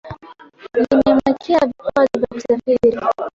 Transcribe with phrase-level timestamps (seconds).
[0.73, 2.97] limemwekea vikwazo vya kusafiri